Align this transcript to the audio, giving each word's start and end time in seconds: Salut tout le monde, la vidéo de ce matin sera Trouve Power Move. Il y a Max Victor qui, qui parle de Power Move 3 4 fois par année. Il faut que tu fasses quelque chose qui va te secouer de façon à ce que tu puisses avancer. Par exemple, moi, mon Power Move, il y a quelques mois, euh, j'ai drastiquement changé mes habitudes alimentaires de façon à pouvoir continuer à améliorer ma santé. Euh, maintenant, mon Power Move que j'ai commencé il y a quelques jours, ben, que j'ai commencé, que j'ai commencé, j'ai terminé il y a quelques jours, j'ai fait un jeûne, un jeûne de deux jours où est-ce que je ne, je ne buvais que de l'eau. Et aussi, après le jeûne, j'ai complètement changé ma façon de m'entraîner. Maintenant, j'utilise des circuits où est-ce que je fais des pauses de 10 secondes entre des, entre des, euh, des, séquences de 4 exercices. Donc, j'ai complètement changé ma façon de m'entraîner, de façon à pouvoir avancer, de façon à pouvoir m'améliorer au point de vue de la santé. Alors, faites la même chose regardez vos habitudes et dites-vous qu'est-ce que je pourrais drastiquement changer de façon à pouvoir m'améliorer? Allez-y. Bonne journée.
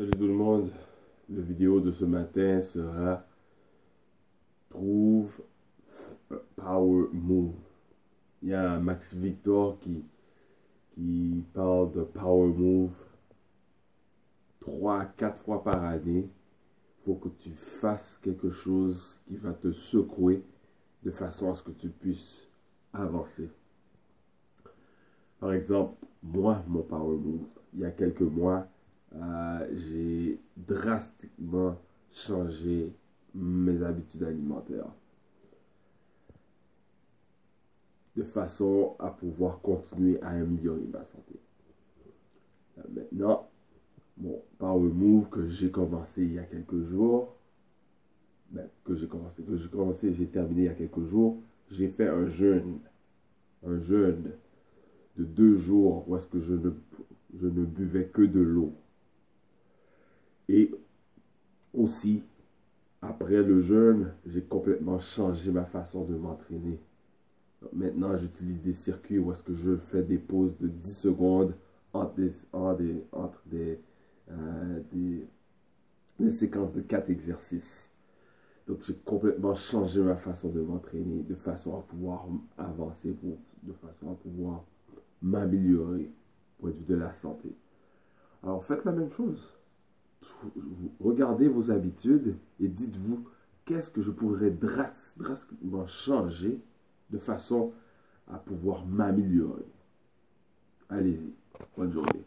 Salut 0.00 0.12
tout 0.12 0.28
le 0.28 0.32
monde, 0.32 0.70
la 1.28 1.42
vidéo 1.42 1.78
de 1.78 1.92
ce 1.92 2.06
matin 2.06 2.62
sera 2.62 3.22
Trouve 4.70 5.42
Power 6.56 7.08
Move. 7.12 7.52
Il 8.42 8.48
y 8.48 8.54
a 8.54 8.78
Max 8.78 9.12
Victor 9.12 9.78
qui, 9.80 10.02
qui 10.94 11.44
parle 11.52 11.92
de 11.92 12.00
Power 12.00 12.48
Move 12.48 12.96
3 14.60 15.04
4 15.18 15.38
fois 15.38 15.62
par 15.62 15.84
année. 15.84 16.26
Il 16.30 17.04
faut 17.04 17.16
que 17.16 17.28
tu 17.28 17.50
fasses 17.50 18.18
quelque 18.22 18.48
chose 18.48 19.20
qui 19.28 19.36
va 19.36 19.52
te 19.52 19.70
secouer 19.70 20.42
de 21.02 21.10
façon 21.10 21.52
à 21.52 21.54
ce 21.54 21.62
que 21.62 21.72
tu 21.72 21.90
puisses 21.90 22.48
avancer. 22.94 23.50
Par 25.40 25.52
exemple, 25.52 26.02
moi, 26.22 26.64
mon 26.68 26.84
Power 26.84 27.18
Move, 27.18 27.48
il 27.74 27.80
y 27.80 27.84
a 27.84 27.90
quelques 27.90 28.22
mois, 28.22 28.66
euh, 29.16 29.66
j'ai 29.76 30.38
drastiquement 30.56 31.76
changé 32.12 32.92
mes 33.34 33.82
habitudes 33.82 34.22
alimentaires 34.22 34.90
de 38.16 38.22
façon 38.22 38.96
à 38.98 39.08
pouvoir 39.10 39.60
continuer 39.60 40.20
à 40.22 40.30
améliorer 40.30 40.86
ma 40.92 41.04
santé. 41.04 41.34
Euh, 42.78 42.82
maintenant, 42.94 43.48
mon 44.18 44.42
Power 44.58 44.90
Move 44.92 45.28
que 45.30 45.48
j'ai 45.48 45.70
commencé 45.70 46.22
il 46.22 46.34
y 46.34 46.38
a 46.38 46.44
quelques 46.44 46.82
jours, 46.82 47.34
ben, 48.50 48.68
que 48.84 48.94
j'ai 48.94 49.06
commencé, 49.06 49.42
que 49.42 49.56
j'ai 49.56 49.68
commencé, 49.68 50.12
j'ai 50.12 50.26
terminé 50.26 50.62
il 50.62 50.66
y 50.66 50.68
a 50.68 50.74
quelques 50.74 51.04
jours, 51.04 51.38
j'ai 51.70 51.88
fait 51.88 52.08
un 52.08 52.26
jeûne, 52.26 52.78
un 53.66 53.78
jeûne 53.80 54.32
de 55.16 55.24
deux 55.24 55.56
jours 55.56 56.04
où 56.08 56.16
est-ce 56.16 56.26
que 56.26 56.40
je 56.40 56.54
ne, 56.54 56.70
je 57.38 57.46
ne 57.46 57.64
buvais 57.64 58.06
que 58.06 58.22
de 58.22 58.40
l'eau. 58.40 58.72
Et 60.52 60.68
aussi, 61.72 62.24
après 63.00 63.40
le 63.40 63.60
jeûne, 63.60 64.12
j'ai 64.26 64.42
complètement 64.42 64.98
changé 64.98 65.52
ma 65.52 65.64
façon 65.64 66.04
de 66.04 66.16
m'entraîner. 66.16 66.80
Maintenant, 67.72 68.16
j'utilise 68.18 68.60
des 68.60 68.72
circuits 68.72 69.18
où 69.18 69.30
est-ce 69.30 69.44
que 69.44 69.54
je 69.54 69.76
fais 69.76 70.02
des 70.02 70.18
pauses 70.18 70.58
de 70.58 70.66
10 70.66 70.92
secondes 70.92 71.54
entre 71.92 72.14
des, 72.16 72.32
entre 73.12 73.40
des, 73.46 73.78
euh, 74.32 74.80
des, 76.18 76.30
séquences 76.32 76.74
de 76.74 76.80
4 76.80 77.10
exercices. 77.10 77.92
Donc, 78.66 78.78
j'ai 78.82 78.94
complètement 79.04 79.54
changé 79.54 80.00
ma 80.00 80.16
façon 80.16 80.48
de 80.48 80.60
m'entraîner, 80.60 81.22
de 81.22 81.36
façon 81.36 81.78
à 81.78 81.82
pouvoir 81.82 82.26
avancer, 82.58 83.14
de 83.62 83.72
façon 83.74 84.10
à 84.10 84.14
pouvoir 84.14 84.64
m'améliorer 85.22 86.10
au 86.58 86.62
point 86.62 86.70
de 86.70 86.76
vue 86.76 86.84
de 86.88 86.96
la 86.96 87.12
santé. 87.12 87.54
Alors, 88.42 88.64
faites 88.64 88.84
la 88.84 88.92
même 88.92 89.12
chose 89.12 89.59
regardez 91.00 91.48
vos 91.48 91.70
habitudes 91.70 92.36
et 92.60 92.68
dites-vous 92.68 93.24
qu'est-ce 93.64 93.90
que 93.90 94.02
je 94.02 94.10
pourrais 94.10 94.50
drastiquement 94.50 95.86
changer 95.86 96.60
de 97.10 97.18
façon 97.18 97.72
à 98.28 98.38
pouvoir 98.38 98.86
m'améliorer? 98.86 99.66
Allez-y. 100.88 101.32
Bonne 101.76 101.92
journée. 101.92 102.24